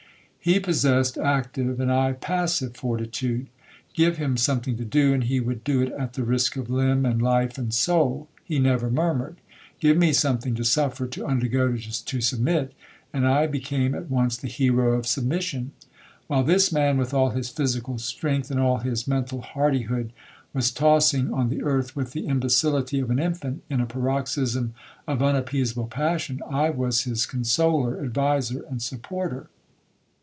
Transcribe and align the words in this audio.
He 0.43 0.59
possessed 0.59 1.19
active, 1.19 1.79
and 1.79 1.91
I 1.91 2.13
passive 2.13 2.75
fortitude. 2.75 3.45
Give 3.93 4.17
him 4.17 4.37
something 4.37 4.75
to 4.77 4.83
do, 4.83 5.13
and 5.13 5.25
he 5.25 5.39
would 5.39 5.63
do 5.63 5.83
it 5.83 5.91
at 5.91 6.13
the 6.13 6.23
risk 6.23 6.55
of 6.55 6.67
limb, 6.67 7.05
and 7.05 7.21
life, 7.21 7.59
and 7.59 7.71
soul,—he 7.71 8.57
never 8.57 8.89
murmured. 8.89 9.35
Give 9.79 9.95
me 9.97 10.13
something 10.13 10.55
to 10.55 10.63
suffer, 10.63 11.05
to 11.05 11.27
undergo, 11.27 11.77
to 11.77 12.21
submit, 12.21 12.73
and 13.13 13.27
I 13.27 13.45
became 13.45 13.93
at 13.93 14.09
once 14.09 14.35
the 14.35 14.47
hero 14.47 14.93
of 14.97 15.05
submission. 15.05 15.73
While 16.25 16.41
this 16.43 16.71
man, 16.71 16.97
with 16.97 17.13
all 17.13 17.29
his 17.29 17.49
physical 17.49 17.99
strength, 17.99 18.49
and 18.49 18.59
all 18.59 18.77
his 18.79 19.07
mental 19.07 19.41
hardihood, 19.41 20.11
was 20.55 20.71
tossing 20.71 21.31
on 21.31 21.49
the 21.49 21.61
earth 21.61 21.95
with 21.95 22.13
the 22.13 22.25
imbecility 22.25 22.99
of 22.99 23.11
an 23.11 23.19
infant, 23.19 23.61
in 23.69 23.79
a 23.79 23.85
paroxysm 23.85 24.73
of 25.07 25.21
unappeasable 25.21 25.85
passion, 25.89 26.41
I 26.49 26.71
was 26.71 27.01
his 27.03 27.27
consoler, 27.27 28.03
adviser, 28.03 28.65
and 28.67 28.81
supporter. 28.81 29.45